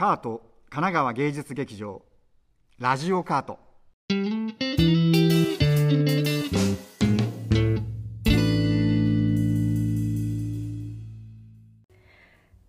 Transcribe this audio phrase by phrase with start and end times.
[0.00, 2.00] カート神奈川芸術劇場
[2.78, 3.58] ラジオカート。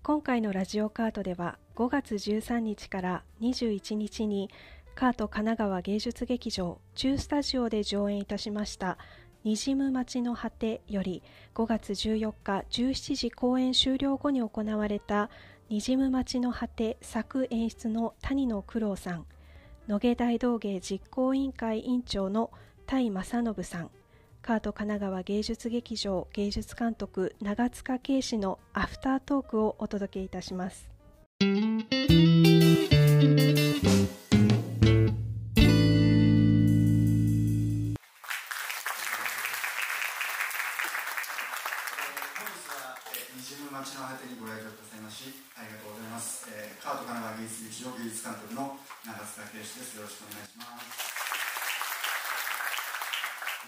[0.04, 4.49] 今回のラジオカートでは5月13日から21日に
[4.93, 8.97] カート神奈川芸術劇場中スタジオで上演いたしました
[9.45, 11.23] にじむ町の果てより
[11.55, 15.29] 5月14日17時公演終了後に行われた
[15.72, 19.26] にじむ町の果て作演出の谷野九郎さん
[19.88, 22.52] 野毛大道芸実行委員会委員長の
[22.86, 23.90] 田井正信さん
[24.42, 30.92] カート神奈川芸術劇場芸術監督長塚圭史のアフタートークをお届けいたします。
[43.72, 49.98] 町の果てにご来場くださいましありがとうございます、えー、カート神奈川芸術劇場芸術監督の長塚圭史です。
[49.98, 50.86] よろしくお願いします。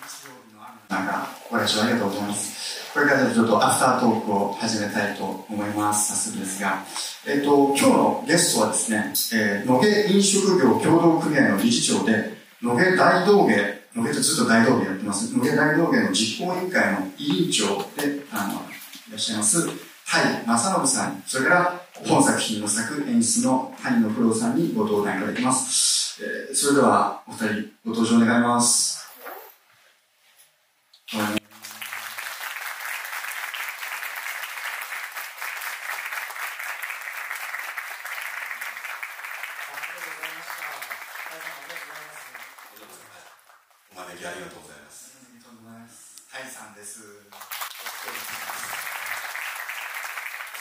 [0.03, 2.93] 日曜日の雨なんかご来場ありがとうございます。
[2.93, 6.13] これからちょっとアフタートークを始めたいと思います。
[6.13, 6.85] 早速ですが
[7.25, 15.33] えっ、ー、と今日のゲストはですね、えー、野毛飲食業協同組合の理事長で野毛大道芸野毛とずっと大道芸やってます。
[15.33, 18.72] 野毛大道芸の実行委員会の委員長であの
[19.13, 19.67] らっしゃいます。
[19.67, 21.23] はい正信さん。
[21.27, 29.03] それから本作品の作演出の谷野九郎さんにご登壇いただきます、えー、それではお二人ご登場願います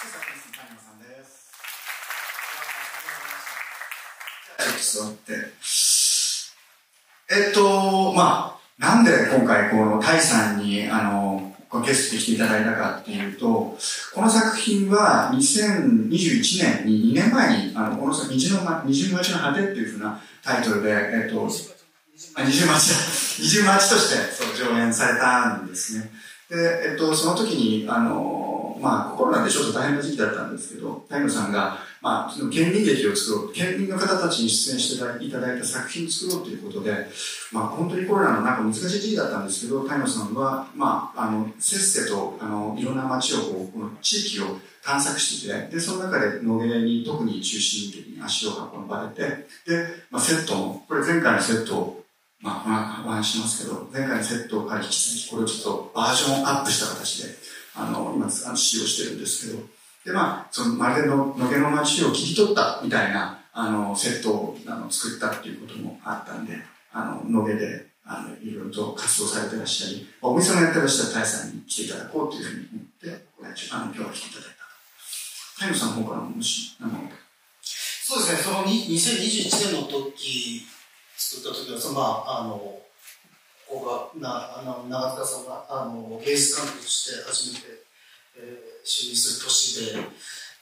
[0.03, 1.53] サックスの谷間さんです。
[4.59, 5.33] じゃあ座って。
[7.31, 11.55] えっと、まあ、なんで今回このタイさんに、あの、
[11.87, 13.79] ゲストで来ていただいたかっていうと、
[14.15, 22.97] この作品は2021年に2年前に、あの、この二重の、二重町の果てっていうふうなタイトルで、えっと、二重町だ。
[23.39, 26.11] 二重町としてそう上演されたんですね。
[26.51, 28.42] で、えっと、その時に、あの、
[28.83, 37.07] まあ、コロナでちょっと大変な時期だったんですけど、太陽さんが、まあ、その県民劇を作ろう、県民の方たちに出演していただいた作品を作ろうということで、
[37.53, 52.03] まあ、本当にコロナの中難しい時期だったんですけど、太陽さんは、まあ、あの、せっせと、あの、いろんな街を、こう、この地域を探索してて、で、その中で野毛に特に中心的に足を運ばれて、で、まあ、セットも、これ前回のセットを
[52.43, 57.35] まあ、お話しますけど、前回のセットから引き続き、これをちょっとバージョンアップした形で、
[57.75, 59.63] あの、今、あの使用してるんですけど、
[60.05, 66.57] で、まあ、その、まるでの、野毛の街を切り取ったみたいな、あの、セットをあの作ったっていうこともあったんで、
[66.93, 72.85] あの、野毛で、あの、いろいろと活動されてらっしゃり、お店もやってらっしゃる大さんに来ていただこうというふうに思っ
[73.17, 73.25] て、
[73.73, 74.63] あの、今日は来ていただいた。
[75.63, 76.93] 太陽さんの方からもし、あの、
[77.63, 80.67] そうですね、その2021年の時、
[81.17, 82.81] 作った時は、そのまあ、あの、
[83.73, 87.81] ここが、な、あの、長塚さんが、あの、芸術監督として初めて、
[88.37, 90.01] えー、就任する年で、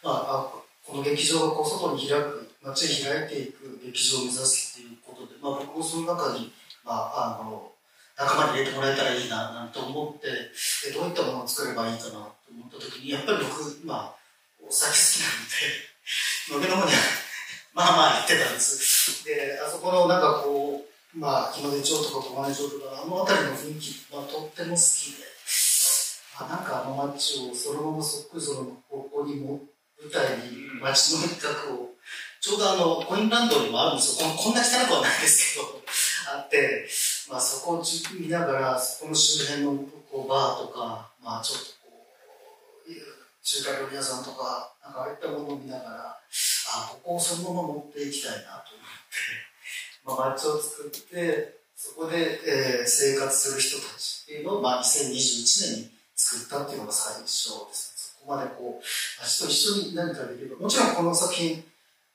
[0.03, 6.53] まあ、あこの劇場がこう外に開く、街に開いていく劇場を目指すっていうことで、まあ、僕もその中に、
[6.85, 7.73] まあ、あの、
[8.17, 12.17] 仲間に入れてもらえたらいいな、なんて思って、でどういったものを作ればいいかなと
[12.55, 14.15] 思った時に、やっぱり僕、まあ、
[14.63, 14.99] お酒好
[16.55, 16.93] きなんで、飲みの方に
[17.73, 19.25] まあまあ行ってたんです。
[19.25, 25.25] で、あそこのなんかこう、まあ、日の出町とか小金町とか、あの辺りの雰囲気はとっても好きで、
[26.39, 29.61] まあなんかあの街をそのままそっくりそのここにも
[30.01, 31.91] 舞台に街の一角を、
[32.41, 34.29] ちょうどあの、コインランドにもあるんですよ。
[34.31, 35.83] ここんな汚くはないですけど、
[36.39, 36.89] あって、
[37.29, 37.83] まあそこを
[38.19, 42.07] 見ながら、そこの周辺のこうバーとか、まあちょっとこ
[42.89, 42.93] う、
[43.43, 49.50] 中華料理屋さんとか、なんかああいったものを見ながら、あここをそのまま持っていきたいなと思って、
[50.17, 58.21] まあ、街を作ってそこで、えー、生活する人たちっていうのを、まあ、2021年に作ったっていうのが最初ですね。
[58.21, 61.65] そこまでこう街と一緒に何かできるもちろんこの作品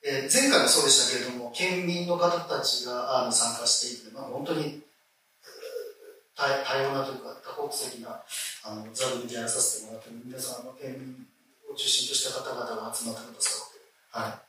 [0.08, 4.84] えー、前回もそうでしたけれども県民の方たちがあの参加していて、まあ、本当に
[6.38, 8.22] 多多様なというか多国籍な
[8.64, 11.26] あの座組でやらさせてもらって皆さんの県民
[11.74, 13.76] を中心とした方々が集まってくださって
[14.16, 14.46] はい。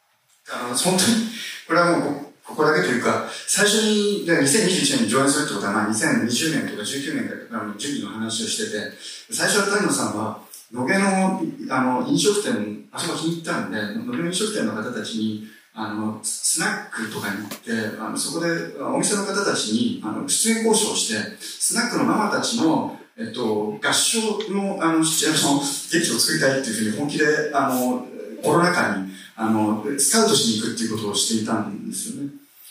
[0.48, 1.26] あの、本当に、
[1.66, 8.92] これはもう、ここだけというか、最初に、2021年に上演するってことは、まあ、2020年とか19年からの準備の話をしてて、
[9.30, 10.40] 最初は谷野さんは、
[10.72, 18.48] 野毛の、あの、飲食店、あそこ気に入ったんで、野毛の飲食店の方たちに、あの、スナックとかに行って、あの、そこで、
[18.80, 24.20] お店の方たちに、あの、出演交渉して、スナックのママたちの、えっと、合唱
[24.50, 28.06] の、あの、シチュエーション、劇を作りたいっていうふうに本気で、あの、
[28.42, 32.30] コロナ禍に、あの、スカウトしに行くっていうことをしていたんですよね。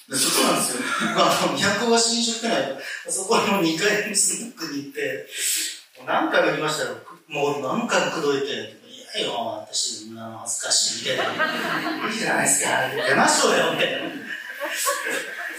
[0.10, 0.82] でそうなんですよ。
[1.16, 5.28] あの、都橋飲食店あそこの2階のスナックに行って、
[6.06, 6.98] 何回も言いましたよ。
[7.28, 8.86] もう何回も口説いて、
[9.18, 12.10] いやよ、私、恥ずかしいみたいな。
[12.12, 12.90] いいじゃないですか。
[12.90, 14.00] 出ましょうよ、みたいな。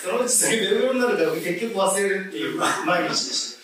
[0.02, 3.55] そのうちそれベロベロになるから結局忘れるっていう毎日でした。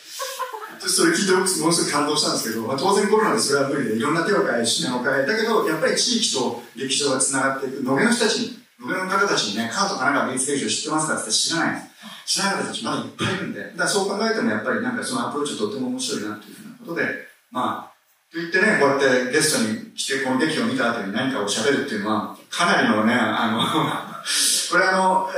[0.89, 11.87] それ聞いてものすごく感動したんですけど、まあ、当然コロナでそれは無理で、いろんな手を変え、視点を変え、だけど、やっぱり地域と劇場が繋がっていく、野毛の人たちに、野毛の方たちにね、カート神奈川芸術劇場知ってますかって知らないです。
[12.27, 17.05] 知らない方たちまだいっぱいいるんで、だからそう考えてもやっぱりなんかそのアプローチとても面白いなっていうふうなことで、
[17.51, 17.93] まあ、
[18.33, 23.61] と言ってね、こうやってゲストに来てこの劇を見た後に何かを喋るっていうのは、かなりのね、あの、
[24.73, 25.29] これあの、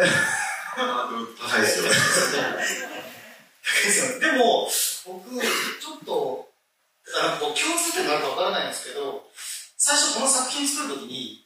[0.77, 1.87] 高いですよ。
[4.21, 4.69] でも、
[5.07, 6.49] 僕、ちょっと、
[7.21, 9.25] あの共通点があるかわからないんですけど、
[9.77, 11.45] 最初この作品作るときに、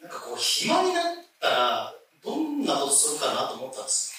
[0.00, 1.04] なんかこう、暇になっ
[1.40, 1.94] たら、
[2.24, 4.14] どんなことするかなと思ったんです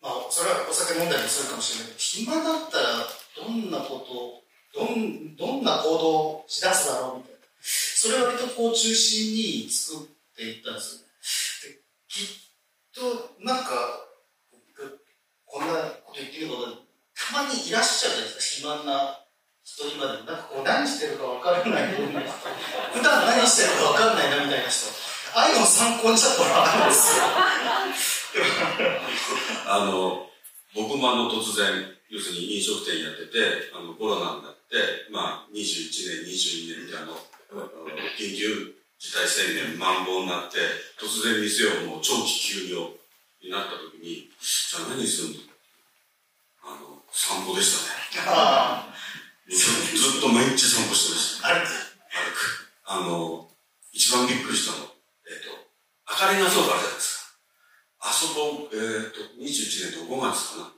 [0.00, 3.06] まあ、それはお酒飲んだりするかもしれないけど、暇だったら、
[3.36, 4.42] どんなこと
[4.74, 6.08] どん、どんな行動
[6.40, 7.38] をしだすだろうみたいな。
[7.62, 11.78] それを割とこう中心に作っていったんですよね。
[12.08, 12.26] きっ
[12.94, 13.70] と、なんか、
[15.44, 15.74] こんな
[16.04, 16.91] こと言ってること
[17.32, 19.24] たまにいらっしゃるじゃないですか、暇な
[19.64, 20.28] 人今でも。
[20.28, 21.96] なんかこう何してるかわからない。
[21.96, 24.92] 普段何してるかわかんないなみたいな人。
[25.32, 27.24] ああいうのを参考にしたところあるんですよ。
[29.64, 30.28] あの、
[30.76, 35.88] 僕もあの突然、要するに飲食店やってて、あのコロナになって、まあ21
[36.20, 37.16] 年、22年ってあの、
[38.20, 40.58] 緊急事態宣言、まん防になって、
[41.00, 42.92] 突然店をもう長期休業
[43.40, 45.51] になった時に、じゃあ何するんだ
[47.12, 48.02] 散歩でしたね。
[49.48, 51.48] ずっと毎日散歩してました。
[51.48, 51.68] 歩く。
[51.68, 52.68] 歩く。
[52.84, 53.50] あの、
[53.92, 54.78] 一番びっくりしたの、
[55.26, 55.70] えっ、ー、と、
[56.06, 58.08] 赤レンガ倉庫あるじゃないですか。
[58.08, 60.72] あそこ、えっ、ー、と、21年と5月かな。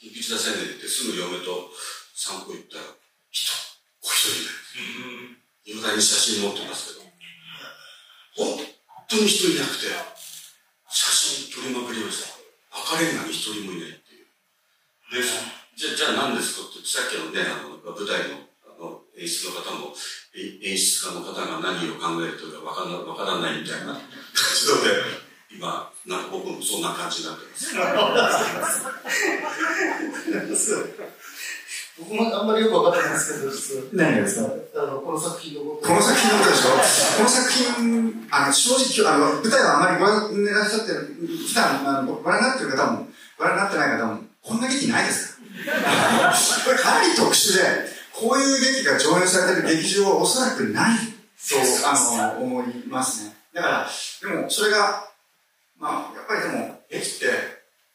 [0.00, 1.70] 緊急事態宣言で行ってすぐ嫁と
[2.14, 2.84] 散歩行ったら、
[3.30, 3.52] 人、
[4.02, 4.42] お一人
[5.64, 5.72] で。
[5.72, 7.06] いまだに写真持ってますけど、
[8.36, 8.66] 本
[9.08, 9.86] 当に人いなくて、
[10.88, 12.34] 写真撮りまくりました。
[12.70, 15.22] 赤レンガに一人もいないっていう。
[15.22, 19.94] で、じゃ、じゃあ何ですかって、さっきのね、あの、舞台の、あの、演出の方も、
[20.34, 27.74] 演出家の方が何を考えるとかわかんな、わからないみたいな感じで、今、なんか僕もそんな感じになってます。
[31.98, 33.34] 僕もあんまりよくわかってないです
[33.68, 34.48] けど、何がですか？
[34.76, 36.70] あの、この作品のこの作品のことでしょ？
[37.18, 41.14] この作品、あの、正直、あの、舞台はあんまりご覧にならっしゃってる、
[41.48, 45.31] 普段、あの、ご覧になってる方も、ご覧になってない方も、こんな劇ないですこれ
[46.64, 53.36] これかなり特殊で、こういう劇が上演されてる劇場はおそらくないと、あの、思いますね。
[53.54, 53.90] だから、
[54.20, 55.08] でも、それが、
[55.78, 57.26] まあ、やっぱりでも、劇って、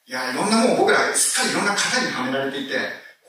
[0.08, 2.78] いや、いろんなもう僕らすっかりいろんな型にはめられていて、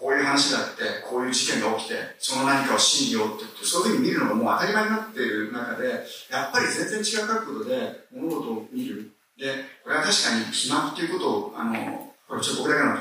[0.00, 9.10] こういう話があって、こういう事件が起きて、その何かを真理をってって、そういうふうに見るのがもう当たり前になっている中で、やっぱり全然違う角度で物事を見る。
[9.36, 12.96] で、これは確かに暇っていうことを、あの、これちょっと僕だけの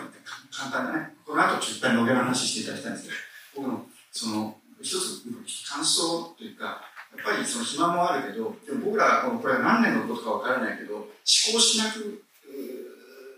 [0.51, 3.13] 簡単ね、この後ちょっといっぱい野毛の話していただきたいんですけ
[3.61, 5.23] ど、僕の、その、一つ
[5.69, 6.81] 感想というか、
[7.15, 12.23] やっぱりその暇もあるけど、でも僕らこれは何年のことかわからないけど、思考しなく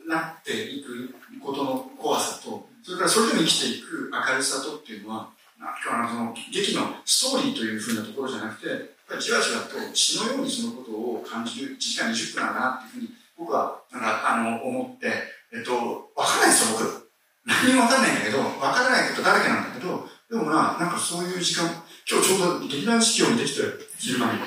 [0.08, 5.30] なっていくことの怖さと、それからそれでも生きていく明るさとっていうのは、
[5.60, 15.74] なんかその劇のストーリーというふうなところじゃなくて、やっぱりじわじわと血のようにそのことを感じる1時間20分だなっていうふうに僕はなんかあの思って、えっと、
[16.16, 17.10] わかんないですよ、僕。
[17.46, 21.66] 何もわかんないんだけど、わからないことだらけなんだけど、でもな、なんかそういう時間、
[22.06, 23.62] 今日ちょうど劇団四季を見てきて、
[23.98, 24.40] 昼間に。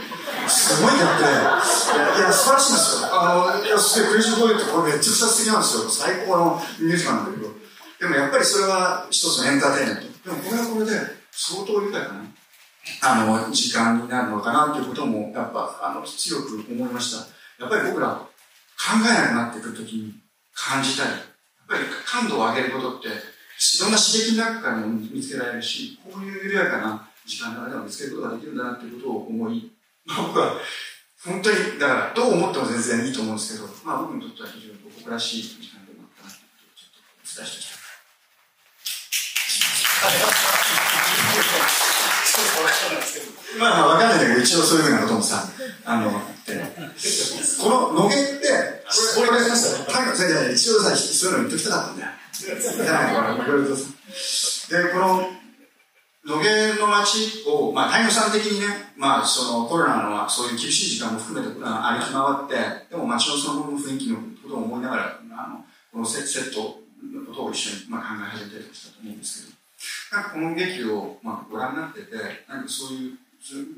[0.46, 3.08] すごいなって、いや、素晴らしいんですよ。
[3.10, 5.90] あの、いや、すげえクレイジーボーイってこれめっちゃくちゃ素敵なんですよ。
[5.90, 7.50] 最高のミュージカルなんだけど。
[7.98, 10.30] でもやっぱりそれは一つのエンターテインメント。
[10.30, 10.92] でもこれはこれで
[11.32, 12.22] 相当豊かな、
[13.02, 17.26] あの、時間になるのかなということも、やっぱ、あの、強く思いました。
[17.58, 18.28] やっぱり僕ら考
[19.02, 20.21] えなくなってくるときに
[20.54, 21.20] 感じたり、やっ
[21.68, 23.12] ぱり感度を上げることって、い
[23.80, 29.72] ろんな刺激の中からも見つけられるし、こういう緩やかな時間の間を見つけることができるんだなということを思い、
[30.06, 30.60] 僕は
[31.24, 37.72] 本当に、だからどう思っても全然いいと思うんですけど、まあ僕にとっては非常に僕らしい時間でもあったなということをちょっとお伝えしました。
[43.58, 45.44] まあまあわかんないんだけど、一応そういうふうなこともさ、
[45.84, 46.12] あの、っ
[46.44, 46.58] て
[47.60, 48.71] この野毛って、
[50.56, 52.12] タイの、じゃあ一応さ、そういうの言っときたかったんだよ。
[54.70, 55.30] で、この、
[56.24, 58.66] 野毛の街を、まあ、太陽さん的にね、
[58.96, 69.56] まあ、そのコロナのそういう厳しい時間も含めてあ歩き回って、でも街のそのもの雰囲気のことを思いながら、あの、このセセットのことを一緒に、まあ、考え始めてきたと思うんですけど、
[70.12, 72.16] なんかこの劇を、まあ、ご覧になってて、
[72.48, 73.18] なんかそういう、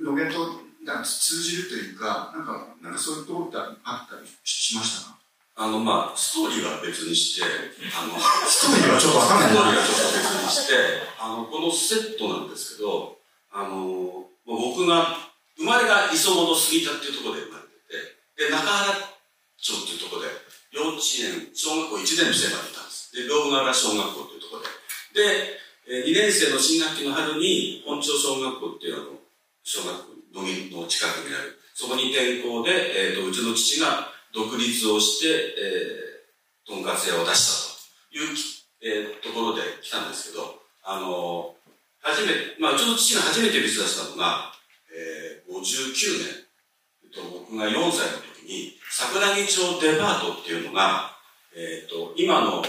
[0.04, 5.16] 野毛となんか通じるというか、なんか、なんかそういうところってあったりしましたか？
[5.56, 7.46] あの、まあ、ストーリーは別にして、
[7.94, 10.75] あの、ストーリーはちょっとわかんないストーリーはちょっと別にして、
[11.20, 13.18] あの、このセットなんですけど、
[13.54, 15.14] あの、僕が、
[15.54, 18.99] 生まれが磯本杉田っていうところで生まれてて、で、中原
[19.54, 20.28] 町っていうところで、
[20.75, 23.14] 幼稚園、小学校1年生までいたんです。
[23.14, 24.75] で、両原小学校っていうところで。
[25.14, 25.54] で、
[25.87, 29.23] え2年生の新学期の春に、本町小学校っていうあの、
[29.62, 37.78] 小学校のの近くにある、そこに転校で、えっ、と、うちの父が独立をして、えー、とんかつ屋を出した
[38.10, 38.36] という、
[38.82, 41.54] えー、ところで来たんですけど、あの
[42.02, 44.52] 初めて、まあ、うちの父が初めて店出したのが、
[44.92, 45.62] えー、59
[46.20, 46.44] 年、
[47.04, 51.16] えっと、僕が4歳の時に、桜木町デパートっていうのが、
[51.56, 52.62] えっ、と、今の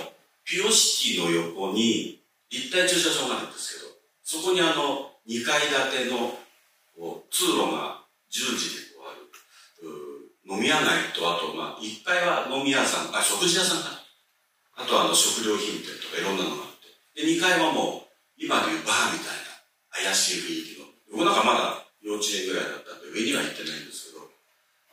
[0.45, 3.91] ピオシティの横に立体駐車場があるんですけど、
[4.23, 5.59] そこにあの、2階
[5.91, 6.37] 建ての
[7.29, 8.84] 通路が10時で、
[10.45, 14.05] 飲み屋街と、あと、まあ、1階は飲み屋さん、あ、食事屋さんかな。
[14.77, 16.77] あとはあの、食料品店とかいろんなのがあっ
[17.15, 17.25] て。
[17.25, 19.37] で、2階はもう、今でいうバーみたい
[19.97, 20.85] な、怪しい雰囲気の。
[21.11, 24.29] 僕なんかまだ幼稚園ぐらいだったんで、上には行ってないんですけど、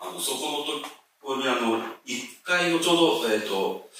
[0.01, 0.81] あの、そこのと
[1.21, 3.91] こにあの、1階のちょうど、えっ、ー、と、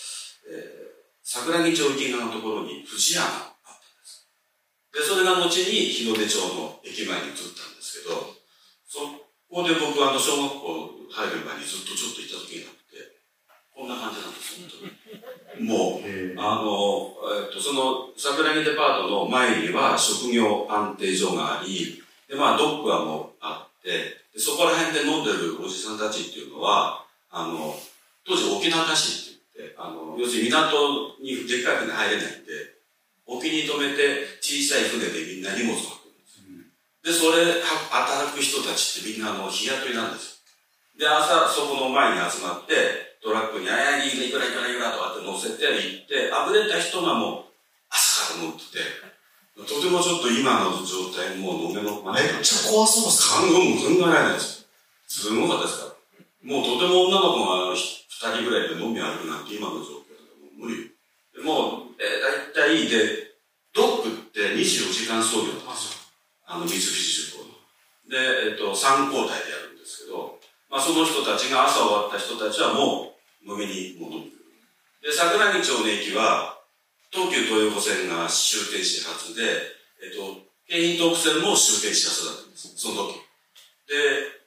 [0.49, 4.31] えー、桜木町駅側のところに富士屋があったんです。
[4.89, 8.33] で、それが後に日の出町の駅前に移ったんですけど、
[8.89, 9.22] そ
[9.53, 13.21] こで僕はあの、小学校入る前にずっとちょっと行った時があって、
[13.77, 15.69] こんな感じなんです、本当に。
[15.69, 17.13] もう、あの、
[17.45, 27.77] えっと、その、桜木デパートの前には職業安定所があり、で、まあ、ドッグはもうあって、でそこら辺で飲んでるおじさんたちっていうのは、あの、
[28.25, 32.73] 当時沖縄市って言って、あの、要するに港にでっかい船入れないんで、
[33.27, 36.02] 沖に止めて小さい船でみんな荷物を
[37.05, 37.13] で。
[37.13, 40.43] それ、働く人たちってみんなあの、日雇いなんです
[40.99, 41.01] よ。
[41.01, 47.53] で、朝、そこの前に集まって、トラックに、あやにいいくらいくらいくらとかって乗せて行って、あぶれた人がもう、
[47.89, 49.13] 朝から乗ってて、
[49.55, 54.67] とてもちょっと今の状態、もう飲めのめっちゃ怖そうです考えも考えられないです。
[55.07, 55.93] すごかったですから。
[56.43, 60.91] もうとても女の子が二人ぐらいで飲み歩くなんて今の状況だともう無理。
[61.37, 63.37] でもう、えー、大体で、
[63.75, 66.03] ドックって24時間操業なんですよ。
[66.47, 67.57] あの、三菱重工の。
[68.09, 73.13] で、えっ、と、3交代でやるんですけど、まあその人たちが朝終わった人たちはも
[73.45, 74.43] う飲みに戻ってくる。
[75.05, 76.59] で、桜木町の駅は、
[77.13, 79.45] 東急東横線が終点始発で、
[80.01, 82.73] えっと、京浜東北線も終点始発だったんです。
[82.75, 83.21] その時。
[83.85, 84.43] で、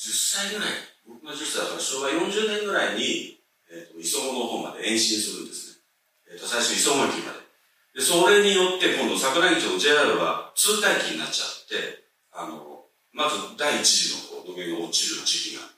[0.00, 0.72] 10歳ぐらい、
[1.04, 3.36] 僕が10歳だから昭和40年ぐらいに、
[3.68, 6.32] えっと、磯子の方まで延伸するんですね。
[6.32, 8.00] えっと、最初磯子駅まで。
[8.00, 15.75] で、それによって今度桜木町の JR は通待機になっちゃって、あの、まず第一次のこう、土下が落ちる時期が。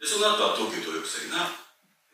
[0.00, 1.44] で、その後は東急東横線が、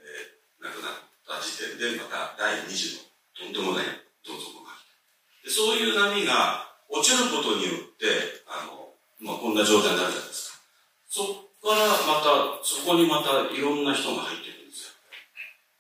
[0.03, 3.07] えー、なくなった時点で、また第二次の
[3.39, 3.87] とんでもない
[4.27, 5.47] どん底が来た。
[5.47, 8.91] で、そういう波が落ちることによって、あの、
[9.23, 10.59] まあ、こんな状態になるじゃないですか。
[11.07, 14.99] そこからまた、そこにまたいろんな人が入ってくるんですよ。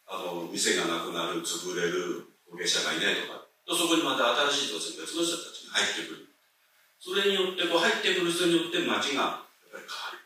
[0.06, 3.50] あの、店がなくなる、潰れる、後継者がいないとか。
[3.66, 6.30] そこにまた新しい人たち、別の人たちが入ってくる。
[7.02, 10.25] それによって、こう入ってくる人によって街がやっぱり変わる。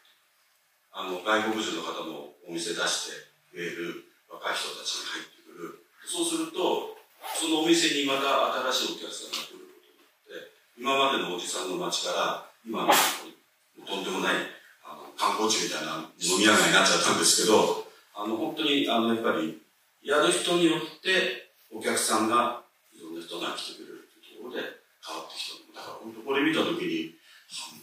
[1.00, 3.16] あの、外国人の方もお店出して
[3.57, 5.80] 増える若い人たちが入ってくる。
[6.04, 6.92] そうすると、
[7.40, 14.45] そのお店にまた新しいお客さんが来ることになって、今までのおじさんの街から、今のとんでもない
[14.85, 19.57] あの観光地みたいな飲み屋街になっちゃったんですけど、あの、本当に、あの、やっぱり、
[20.04, 22.61] やる人によって、お客さんが、
[22.92, 25.80] いろんな人が来てくれるっていうところで変わってきた。
[25.80, 27.16] だから本当これ見たときに、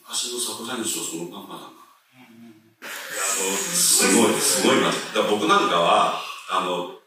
[0.05, 1.86] 昔の桜木町そのまんまだな。
[3.37, 4.89] すごい、すごいな。
[4.89, 6.97] だ僕なんかは、あの、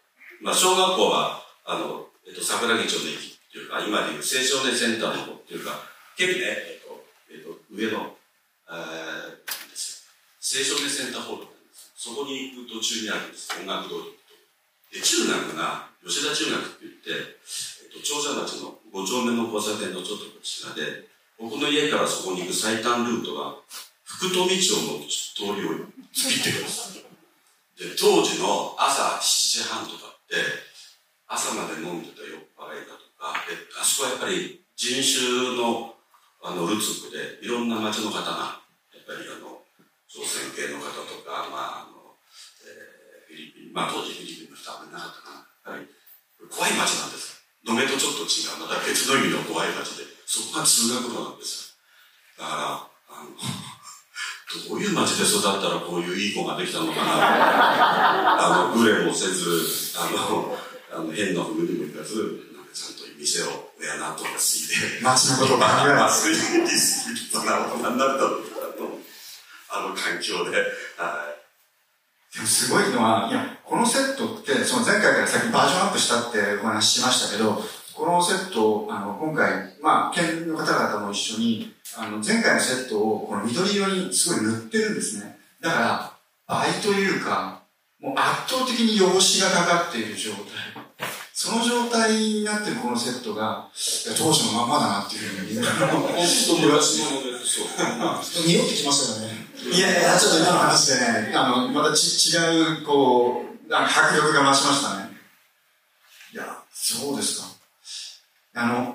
[0.41, 5.75] まあ、小学校は、あの、えっと、桜木町の駅っていうか、今でいう青少年センターの方っていうか、
[6.17, 8.15] 結構ね、えっと、えっと、上の、
[8.71, 9.43] えー、
[10.39, 11.93] 青少年センターホールなんです。
[11.97, 13.51] そこに行く途中にあるんです。
[13.59, 13.95] 音楽通
[14.93, 23.55] りで、中学が、吉田中学って言って、えっと、長者町の5丁目の交差点のちょっとこちらで、僕の家からそこに行く最短ルートが、
[24.19, 27.01] 福富町の通りを突きってください。
[27.79, 30.35] で、当時の朝7時半とかって、
[31.31, 35.95] 朝まで飲んでた酔っ払いだとか、で、あそこはやっぱり人種の
[36.43, 38.61] あのルツクで、いろんな町の方が、
[38.93, 39.63] やっぱりあの、
[40.09, 42.17] 朝鮮系の方とか、まあ、あの、
[42.67, 45.77] えー、フィリピン、まあ当時フィリピンの人はあんまりなかったかな。
[45.79, 47.41] やっぱり怖い町なんです。
[47.63, 51.77] 野毛とちょっと違う、また別の意味の怖い町で、そこが通学路なんです
[52.41, 53.37] だから、あの、
[54.69, 57.07] どういう街で育ったらこういういい子ができたのかな。
[58.67, 60.59] あの、グレもせず、あの、
[60.93, 65.01] あの変な風にもいかず、なんかちゃんと店を親なんとか好きで。
[65.03, 66.29] 街のことば考えます。
[66.31, 68.35] 好きな大人になったのか
[68.77, 68.99] と、
[69.71, 70.57] あの環境で。
[70.97, 71.41] はい。
[72.35, 77.63] でもすごいのは、いや、このセットって、その前回からさっきバージョンアップしたってお話ししましたけど、
[78.01, 85.37] このセットあの、今回、まあ、県の方々も一緒に、あの、前回のセットをこの緑色にすごい塗ってるんですね。
[85.61, 86.13] だから、
[86.47, 87.61] 倍というか、
[88.01, 90.41] もう圧倒的に汚しがかかっている状態。
[91.35, 93.69] その状態になってるこのセットが、
[94.17, 95.67] 当時のままだなっていうふうに。
[95.67, 97.67] 本当に昔のものですよ。
[98.49, 99.47] 匂ってきましたよね。
[99.63, 105.11] いやいや、ちょっと今の話でね、あの、またち違う、こう、迫力が増しましたね。
[106.33, 107.60] いや、そうですか。
[108.61, 108.95] あの、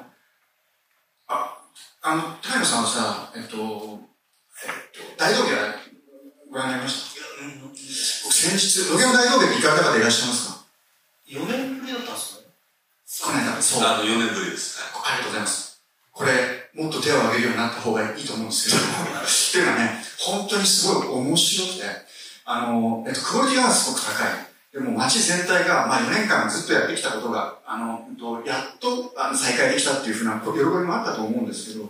[1.27, 1.57] あ、
[2.03, 5.73] あの、高野さんはさ、えっと、えっと、大道芸は
[6.51, 7.21] ご覧になりました？
[8.25, 10.65] 僕先日、野毛の大道芸に行かれた方いらっしゃいますか
[11.27, 13.83] ?4 年ぶりだったんですかこの間、そう。
[13.83, 14.77] あの、4年ぶりです。
[15.03, 15.81] ありがとうございます。
[16.11, 21.81] これ、もっと手を挙げるようになった方がいいと思うんですけど、 っていうのはね、本当にすごい面白くて、
[22.45, 24.44] あの、えっと、クオリティがすごく高い。
[24.75, 28.11] でも街全体が、まあ4年間ずっとやってきたことが、あの、
[28.43, 31.85] やっとあの再開できたっていうふうな喜びもあったと思うんですけど、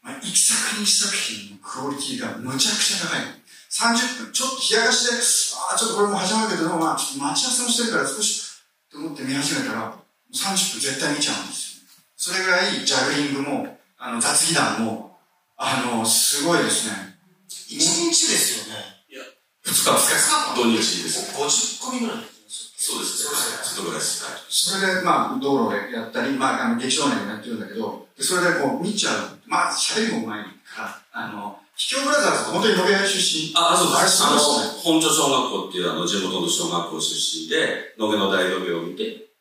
[0.00, 3.20] まあ、一作品一作品のクオリティがむちゃくちゃ高い。
[3.68, 5.20] 30分、ちょっと冷やかしで、
[5.60, 8.40] ああ、ちょっとこれも始まるけど、まあ、ちょっと待ち合わせもしてるから少し、
[8.90, 9.92] と思って見始めたら、
[10.32, 11.84] 30分絶対見ちゃうんですよ。
[12.16, 15.20] それぐらい、ジャグリングも、あの、雑技団も、
[15.58, 17.20] あの、すごいですね。
[17.68, 19.01] 1日ですよね。
[19.72, 21.32] いや、2日、2日、土日です。
[21.32, 22.24] 50組ぐらい。
[22.76, 23.24] そうです。
[23.24, 24.26] ちょっとぐらいです。
[24.50, 29.40] それで、まあ、道路でやったり、まあ、あの、劇場内でやってるんだけど、それでこう、見ちゃう。
[29.46, 33.52] まあ、喋りもうまいから、あの、秘境ブラザーズ本当に野毛出身。
[33.56, 34.22] あ、そうです。
[34.22, 34.38] あの、
[34.84, 39.32] 本庄小学校っていうあの、地元の小学校出身で、野毛の大道芸を見て、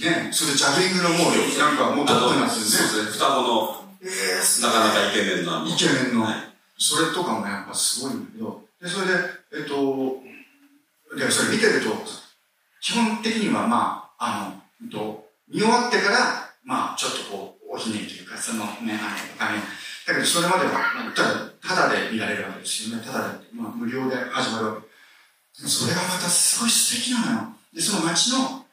[0.00, 2.70] ね、それでジャグリングのもう、なんかもうトップになってるね。
[2.70, 3.12] そうですね。
[3.12, 5.66] 双子の、えー、なかなかイケメンな。
[5.68, 6.24] イケメンの。
[6.24, 6.34] はい、
[6.78, 10.22] それとかもね、やっぱすごいんだけど、で、それで、えっと、
[11.16, 11.90] で、それ見てると、
[12.80, 16.18] 基本的にはまあ、あの、えっと、見終わってから、
[16.64, 23.04] まあ、ちょっとこう、おひねりというか、そのね、あの、お金だけど、それまでは、ただ、ただで見られるわけですよね。
[23.04, 24.88] ただで、まあ、無料で始まるわけ。
[25.68, 27.48] それがまたすごい素敵なのよ。
[27.74, 28.64] で、その街の、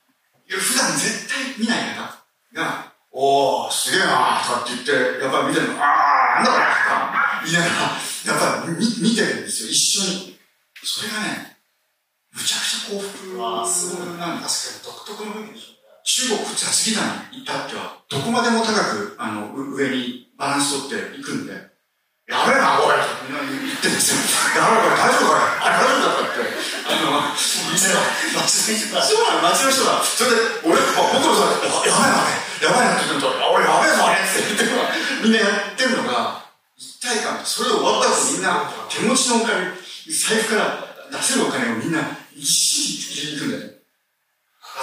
[0.47, 10.39] 普段絶対見ない方が、おー、すげえなーとかって言って、やっぱり見てるの、あー、なんだこれとか、言いながら、やっぱり見見てるんですよ、一緒に。
[10.88, 11.60] それがね、
[12.32, 13.36] むちゃくちゃ幸福
[14.15, 15.60] なん確かに独特の雰囲気で
[16.08, 21.52] しょ中国雑技団に行ったっては、どこまでも高く、あの、上にバランス取っていくんで、
[22.32, 22.95] やべえな、おい
[23.28, 24.23] みんな言ってるんですよ。
[24.56, 26.56] やべえ、これ大丈夫かいあ、大丈夫だったって。
[26.88, 29.04] あの、街の人だ。
[29.04, 30.00] そうなの、街の人だ。
[30.00, 30.39] それで、
[30.71, 31.52] 俺、あ、僕のさ、
[31.84, 32.23] やばいな、
[32.63, 34.71] やばいなって言うと、俺やべえぞ、あれって言って
[35.19, 36.47] みんなやってるのが、
[36.80, 37.43] 一体感。
[37.43, 42.00] それで終わった後みんな、手持ちのお金、財布から出せるお金をみんな、
[42.36, 43.74] 一気に入れに行くんだよ。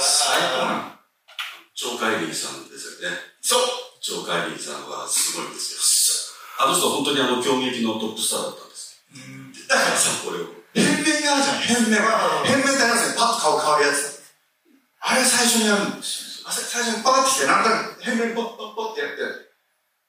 [0.01, 0.95] 最高なの。
[1.75, 3.17] 鳥海林さんですよね。
[3.41, 3.61] そう
[4.05, 5.81] 鳥海林さんはすごいんですよ。
[6.61, 9.03] あの人は本当にあの、競技のトップスターだったんです。
[9.69, 10.65] だからさ、これを。
[10.75, 11.99] 変面があるじゃん、変面。
[12.45, 13.19] 変面ってありますよ。
[13.19, 14.23] パッと顔変わるやつ。
[15.01, 16.51] あれ最初にやるんですよ。
[16.51, 19.23] 最初にパッてきて、なんとなく変面ポッポッポッってやって、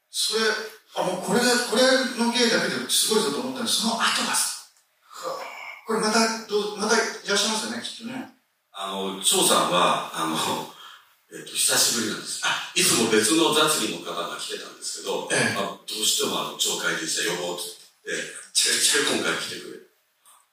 [0.09, 0.47] それ、
[0.95, 1.83] あ、もうこれで、これ
[2.15, 4.54] の芸だけですごいぞと思ったら、その後がさ、
[5.85, 8.33] これまた、どう、またいらっしゃいますよね、きっとね。
[8.71, 10.35] あの、張さんは、あの、
[11.31, 12.41] えっと、久しぶりなんです。
[12.43, 17.63] あ、いつも別の雑技の方が来てたんですけど、ええ、まあ、どうしてもあの、懲戒実者呼ぼうと
[18.05, 19.85] 言って、ちゃちゃ今回来てくれ。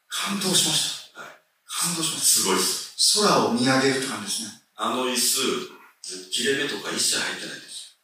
[0.08, 1.20] 感動しました。
[1.20, 1.30] はい。
[1.64, 2.42] 感動しました。
[2.42, 3.20] すごいです。
[3.22, 4.62] 空を見上げるって感じですね。
[4.76, 5.82] あの椅子、
[6.30, 7.96] 切れ目とか一切入ってないんです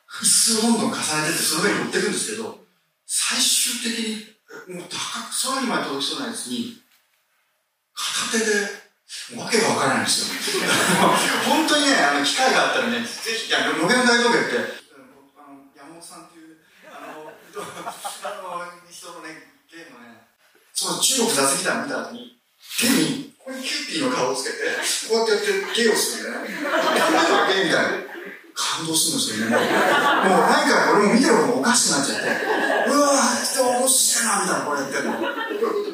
[0.49, 0.59] よ。
[0.59, 2.59] 椅子をどんどん重ねてって、その上に乗っていくんですけど、
[3.07, 4.38] 最終的に、
[4.69, 6.81] もう高く、さらに前届きそうなやつに、
[7.93, 8.89] 片手で、
[9.37, 10.37] わけがわからないんですよ。
[11.49, 16.57] 本当にね、あの、機会があったらね、ぜひ、あの、無限大道芸って、あの、山本さんっていう、
[16.89, 17.33] あの、
[18.25, 20.29] あの人のね、ゲームのね、
[20.75, 22.41] その中国雑技団見た後に、
[22.81, 24.57] 手に、ここにキューピーの顔をつけて、
[25.09, 27.11] こうやってやって芸をするみたいな。
[27.11, 28.09] なん芸みたいな。
[28.59, 29.57] 感動するんですよね。
[29.57, 33.48] もうなんか俺も見てる方もおかしくなっちゃって、うわー
[33.89, 35.05] 人面白いな、みたいな、こうやってる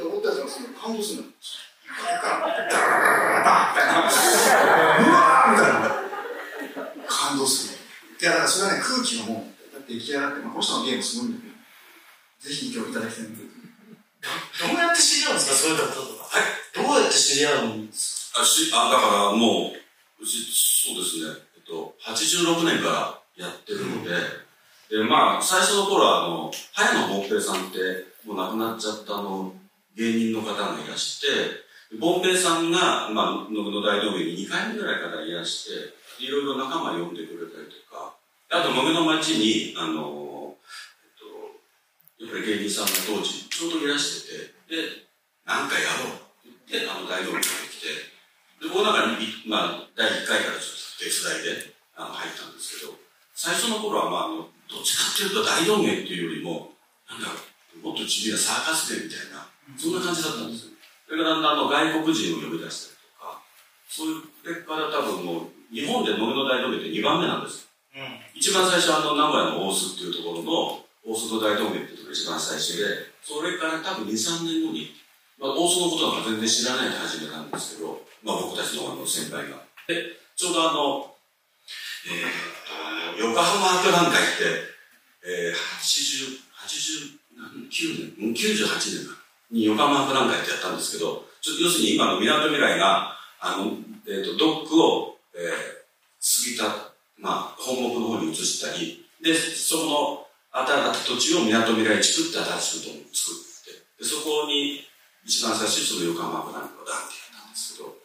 [0.05, 0.11] の。
[0.11, 1.29] 思ったやつがする感動するの。
[1.29, 3.95] ダーッみたいな。
[4.03, 7.07] うわーみたいな。
[7.07, 7.79] 感動する。
[8.21, 9.55] いや、だからそれはね、空気がもう、
[9.89, 11.55] 出来上がって、まあ、この人の芸もすごいんだけど、
[12.49, 13.45] ぜひ今日いただきたいんで。
[13.45, 15.57] どうやって知り合うんですか？
[15.57, 16.25] そういう方とか。
[16.25, 16.43] はい。
[16.75, 19.03] どうやって知り合うんですあしあだか？
[19.07, 24.11] らもう、うち、そうですね、えっと、86年からやってるので、
[24.91, 27.79] で、まあ、最初の頃は、あの、早野凡平さんって、
[28.27, 29.53] もう亡くなっちゃったあの、
[29.97, 31.29] 芸人の方がいらして、
[32.01, 38.15] 凡平さんが、まあ、のの大道芸に2回目ぐらいからいらして、いろいろ仲間呼んでくれたりとか、
[38.51, 40.57] あと、野毛の町に、あの、
[41.03, 45.07] えっと、やっぱり芸人さんが当時、ちょうどいらしてて、で、
[45.47, 48.15] なんかやろうって言って、あの、大道芸ができて、
[48.63, 52.95] で、この中に、まあ、第1回からちょっと手伝いで、あの、入ったんですけど、
[53.35, 56.73] 最初の頃は、まあ、あの、どっちかっていうと大道芸っていうよりも、
[57.09, 57.35] なんだろ
[57.83, 60.75] う、もっと地味なサーカス芸みたいな、そんな感じだったんですよ。
[61.09, 63.43] それからだんだんあの外国人を呼び出したりとか、
[63.89, 67.69] そういう、それから多分もう、日本で野毛の大道芸って2番目なんです。
[67.95, 68.21] うん。
[68.35, 72.85] 一番最初はあの名古屋の大須っていうところの大須の大道芸っていうところが一番最初で、
[73.23, 74.97] それから多分2、3年後に、
[75.39, 79.63] まあ、大須のことなんか全然知らないで始めたんですけど、まあ僕たちのあの先輩が。
[79.87, 81.14] で、ちょうどあの、
[82.07, 84.75] えー、と、横浜博覧会って、
[85.25, 86.45] えー、80、
[87.73, 89.17] 89年、98年か
[89.51, 93.73] に横浜博覧会ってやったんですけど、ちょっと要するに今の港未来が、あの、
[94.07, 95.85] えー、と、ドックを、えー、
[96.21, 104.85] 過ぎた、まあ、本木の方に移したり、で、そこの新しい土地を港未来地区って新しいと作って、で、そこに
[105.25, 107.97] 一番最初にその横浜博覧会をダンってやったんですけど、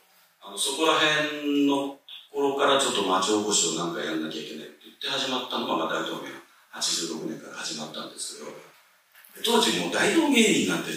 [0.41, 1.98] あの、そこら辺の
[2.31, 6.29] 頃からちょっと町おこしをなんかやんなきゃいけないって言って始まったのが、まあ、大道芸
[6.73, 10.91] 86年から始まったんですけど、当時もう大道芸人なんて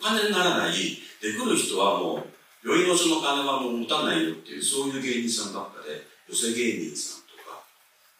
[0.00, 0.72] お金にならない、
[1.20, 2.26] で来る人はもう、
[2.64, 7.62] 酔いのその金はもう持たないよっていう、そういう芸人さんばっかで、寄せ芸人さんとか、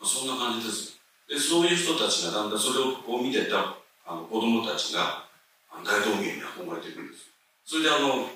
[0.00, 0.98] まあ、そんな感じです。
[1.28, 3.76] で、そういう人たちがだんだんそれをこう見てた
[4.06, 5.28] あの子供たちが、
[5.84, 7.30] 大道芸に憧れていくんです。
[7.64, 8.26] それであの、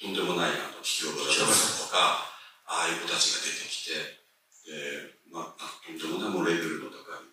[0.00, 2.31] とんでもないあの、企業家さんとか、
[2.72, 4.00] ああいう子たちが出てきて、
[4.64, 7.28] で、まあ、とんでもないもうレベルの高い、あ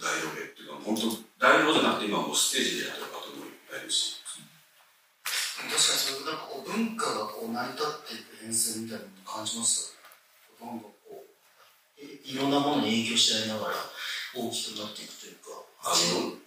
[0.00, 9.92] 大道芸っていうか、本当大道じゃなくて今はもうステージでやってる方もいっぱいいるし、確かにそれなんかこう文化がこう成り立っていく変遷みたいなの感じます。
[10.56, 13.76] どんどんこういいろんなものに影響し合いながら
[14.32, 15.52] 大きくなっていくというか。
[15.84, 15.92] あ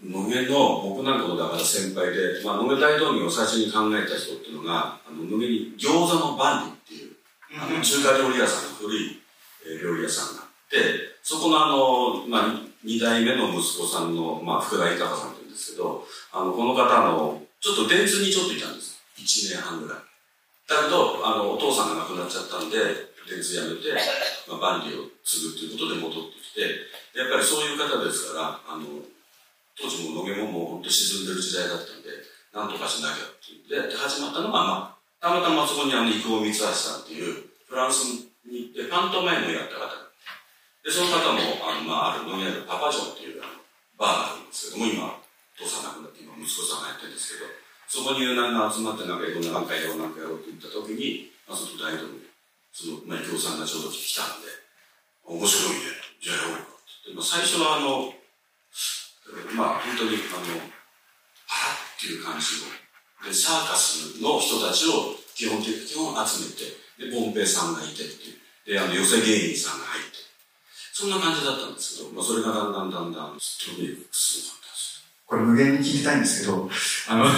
[0.01, 6.96] の、野毛の、僕なんかのだから先輩で、まあ、野毛大道芸を最初に考えた人っていうのが、あの、野毛に餃子の万里っていう、
[7.59, 9.21] あの、中華料理屋さん古い、
[9.65, 10.77] えー料理屋さんがあって、
[11.23, 19.01] そこのあの、まあ、二代目の息子さんの、まあ、福田豊さんって言うんですけど、あの、この方の、ちょっと電通にちょっといたんです。
[19.17, 19.97] 一年半ぐらい。
[20.69, 22.77] だけど、あの、お父さんが亡くなっちゃったんで、
[23.27, 23.91] 電通辞めて、
[24.47, 26.61] まあ、万里を継ぐっていうことで戻ってきて、
[27.17, 29.03] やっぱりそういう方ですから、あの、
[29.75, 32.09] 当時も野毛ももう本当沈んでる時代だったんで、
[32.53, 40.07] なんとかしなきゃっていうんで、始まったのが、まあ、たまたまそこにあの、生尾光橋さんっていう、フランスに行ってパントマイムをやった方。
[40.83, 43.59] で、その方も、あの、まあ、ある野毛にあるパパジョンっていうあの
[43.99, 45.19] バーがあるんですけども、今、
[45.59, 47.51] 父さん亡くなって今、息子さんがやってるんですけど、
[47.87, 52.27] そこになんか集まってなんかいろんななんかやろうなんかやろうって言った時に、まあ、その大統領
[52.71, 54.47] その、まあ、共産がちょうど来たんで、
[55.27, 58.13] 面白いね、じゃあやろうかって言って、まあ、最初はあの、
[59.57, 60.61] まあ、本当に、あの、
[61.51, 62.71] あらっていう感じを、
[63.25, 70.17] で、サーカスの人たちを基本的に基本集めて、で、ボンペイさんがいてっていう、で、あの、寄せ芸人さんが入って、
[70.93, 75.05] そんな感じだったんですけど、まあ、それがだんだんだんだん、とにかくすごかったです。
[75.27, 76.67] これ無限に聞きたいんですけど、
[77.09, 77.29] あの、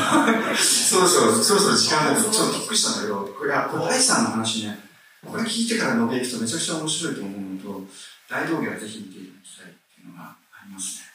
[0.55, 4.79] そろそろ、そろそろ時間だけど、ちょっとびっくりしたんだけど、これ、これ、大さんの話ね、
[5.25, 7.83] これ聞いてからのべ行くとめちゃくちゃ面白いと思うのと、
[8.29, 11.11] 大道芸はぜひ見ていただきたいっていうのがありますね。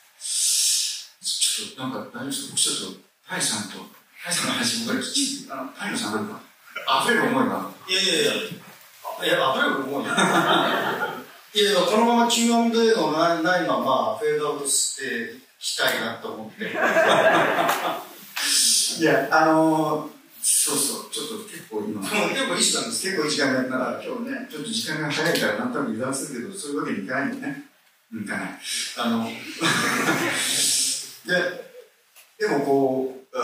[1.24, 2.48] ちょっと、なんか、大丈夫ですか？
[2.50, 3.78] 僕ちょっと、大さんと、
[4.20, 6.43] 大さんの話、僕ら聞き、あの、太陽さんなんか、
[7.04, 10.10] 溢れる思いが、いやいやいや、いや、あふれる思うよ。
[11.54, 16.64] いやいや、このまま Q&A のないないまま、フェードアウトしていきたいなと思って。
[18.98, 20.10] いや、あのー、
[20.42, 27.70] そうそう、ちょっと結構今、結構いい人なんです結構いい時間だから、今日ね、ちょっと時間が早いから、なんとなく油断するけど、そういうわけにいかないよね。
[28.12, 28.60] うんいかない。
[28.98, 29.28] あの、
[31.26, 31.64] で、
[32.38, 33.40] でもこう、あ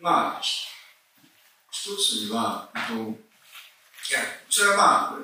[0.00, 0.42] まあ、
[1.82, 2.98] 一つには、とい
[4.14, 5.18] や、それはまあ、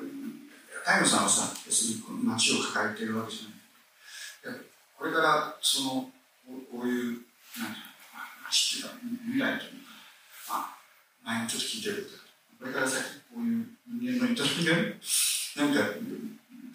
[0.83, 4.59] 太陽さんはさ、別に街を抱えてるわけじゃない。
[4.97, 5.89] これから、その、
[6.69, 7.23] こういう、
[7.55, 9.87] なんていうの、街っていうか、未来というか、
[10.49, 10.55] ま
[11.23, 12.07] あ、前にちょっと聞いてるけど、
[12.59, 14.75] これから先、こういう人間の営みが、
[15.55, 15.95] なんか、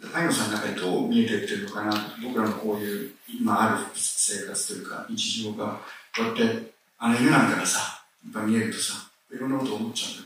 [0.01, 1.93] 太陽さんの中にどう見えてってるのかな、
[2.23, 5.79] 僕らのこういう、今ある生活というか、日常が、
[6.17, 9.04] こうやって、あの犬なんかがさ、やっぱ見えるとさ、
[9.35, 10.25] いろんなこと思っちゃうんだ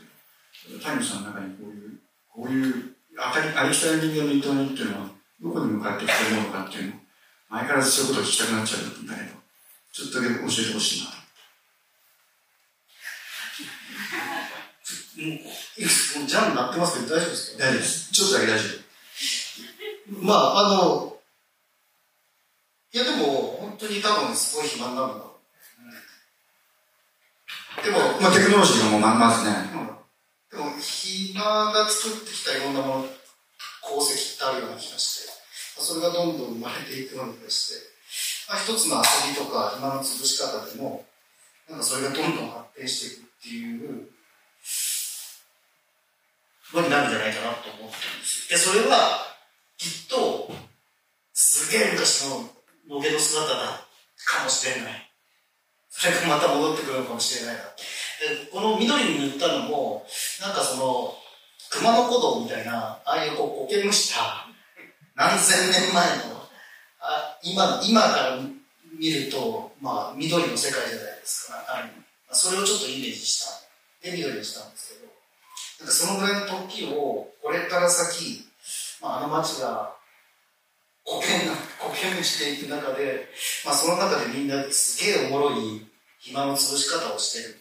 [0.67, 5.07] けど、太陽さんの中にこういう、こういう当たり、ありきたり人間の営みっていうのは、
[5.41, 6.99] どこに向かってきてるのかっていうのを、
[7.49, 9.29] 前からそういうことを聞きたくなっちゃうんだけど、
[9.91, 11.19] ちょっとだけ教えてほしいなと。
[15.19, 15.35] も
[16.23, 18.11] う、ジャンルなってますけど大丈夫ですか大丈夫です。
[18.11, 18.65] ちょっとだけ大丈
[20.13, 20.25] 夫。
[20.25, 21.17] まあ、あの、
[22.91, 25.28] いやでも、本当に多分すごい暇になるんだ。
[27.83, 29.69] でも、まあテクノロジーがもうままずね。
[30.51, 33.05] でも、暇が作ってきたいろんなもの、
[33.83, 35.29] 功績ってあるような気がして、
[35.81, 37.89] それがどんどん生まれていくのに対して、
[38.49, 41.05] まあ、一つの遊びとか暇の潰し方でも、
[41.69, 44.09] なんかそれがどんどん発展していくっていう
[46.73, 48.57] のになるんじゃないかなと思ってるんですよ。
[48.57, 49.21] で、それは、
[49.77, 50.51] きっと、
[51.33, 52.49] すげえ昔の
[52.89, 53.87] 野毛の姿だ
[54.25, 55.08] かもしれない。
[55.99, 57.61] それがまた戻ってくるのかもしれないな。
[57.61, 60.07] で、この緑に塗ったのも、
[60.39, 61.13] なんかその、
[61.69, 64.47] 熊野古道みたいな、ああいうこう苔むした
[65.15, 66.47] 何千年前の、
[67.01, 68.39] あ今、今から
[68.97, 71.65] 見ると、まあ、緑の世界じゃないですか。
[71.67, 71.89] あ
[72.31, 73.51] それをちょっとイメージした。
[74.01, 75.11] で、緑にしたんですけど、
[75.79, 78.47] なんかそのぐらいの時を、これから先、
[79.01, 79.99] まあ、あの街が
[81.03, 83.27] 苔、苔むしていく中で、
[83.65, 85.88] まあ、その中でみんなすげえおもろい
[86.19, 87.59] 暇の潰し方をしてる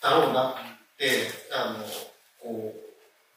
[0.00, 0.54] だろうなっ
[0.96, 1.84] て、あの、
[2.40, 2.88] こう、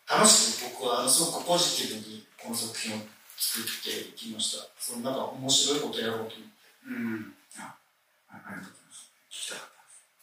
[0.10, 3.00] 楽しく僕はあのすごくポジティブにこの作品を
[3.38, 4.68] 作っていきました。
[4.78, 6.38] そのなんか面白いことやろうと思って。
[6.88, 7.34] うん。
[7.58, 7.76] あ
[8.30, 9.12] ありがとうございます。
[9.32, 9.66] 聞きたかっ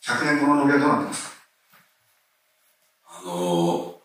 [0.05, 1.33] た100年後の野毛はどうなってますか？
[3.09, 4.01] あの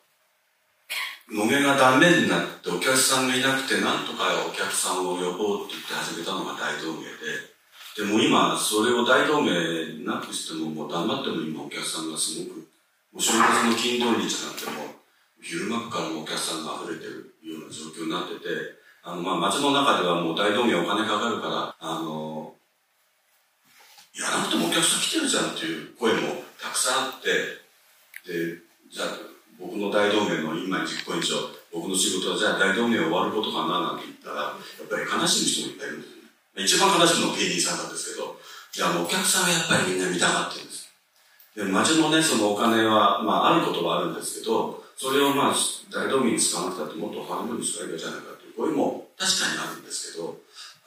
[1.30, 7.53] 野毛がダメになってお客さんがいなくてなんとかお客さんを呼ぼうって言って始めたのが大道芸で
[7.98, 12.68] でも今それを大道芸なくしてももう黙っても今お客さんがすごく
[13.16, 14.98] お正月の金土日なんても
[15.42, 18.50] 昼間からもお客さんが溢れてるような状況になってて
[19.04, 22.54] あのまあ街の中ではもう大道芸お金かかるからあの
[24.18, 27.30] やらなくてもお客さん来てるじゃんっていう声もたくさんあって
[28.26, 28.58] で
[28.90, 31.36] じゃあ僕の大道芸の今実行委員長、
[31.72, 36.13] 僕の仕事はじゃあ大道芸終わることかななんて言ったら、やっぱり悲しむ人もいっぱいいるんです。
[36.56, 38.38] 一番悲しむのは芸人さんなんですけど、
[38.72, 40.90] じゃあお客さんがやっぱりみんな見たがってるんです。
[41.56, 45.56] で、町のね、そのお金は、まああることはあるんですけど、それをまあ
[45.92, 50.38] 大道芸に使わなくたってもっと他のに使えばいいじゃないかという声も確かにあるんですけど、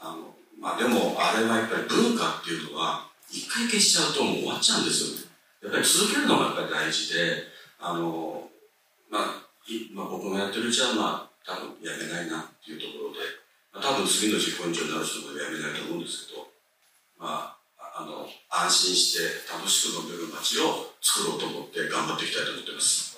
[0.00, 5.26] あの、まあでもあれはやっぱり文化っていうのは、一回消しちゃうともう終わっちゃうんですよね。
[5.62, 7.42] やっぱり続けるのがやっぱり大事で、
[7.80, 8.48] あの、
[9.10, 9.46] まあ、
[9.94, 13.18] まあ、僕もやってるうちは、まあ、多分やめないなっていうところで、
[13.72, 16.48] まあ、多分次の実行委員長になる人もやめないと思うんですけど、
[17.18, 23.16] まあ、あの、安心して楽しく飲める街を作ろうと思って頑張っていきたいと思ってます。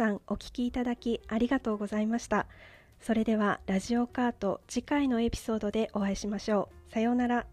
[0.00, 2.46] さんお聞きいただきありがとうございました。
[3.02, 6.92] それではラジオカート次回のエピソードでお会いしましょう。
[6.94, 7.44] さようなら。